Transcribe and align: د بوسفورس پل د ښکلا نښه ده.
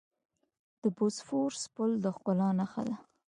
د 0.81 0.83
بوسفورس 0.95 1.61
پل 1.73 1.89
د 2.03 2.05
ښکلا 2.15 2.49
نښه 2.59 2.83
ده. 2.87 2.95